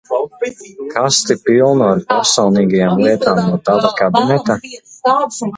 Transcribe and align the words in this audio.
Kasti 0.93 1.35
pilnu 1.49 1.83
ar 1.91 2.01
personīgajām 2.13 2.97
lietām 3.05 3.43
no 3.45 3.63
tava 3.71 3.93
kabineta? 4.03 4.61